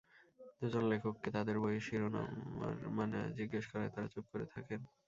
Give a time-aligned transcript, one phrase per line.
[0.59, 4.81] দুজন লেখককে তাদের বইয়ের শিরনামার মানে জিজ্ঞেস করায় তাঁরা চুপ করে থাকেন।